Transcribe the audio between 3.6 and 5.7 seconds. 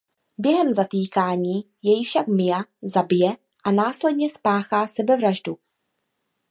a následně spáchá sebevraždu.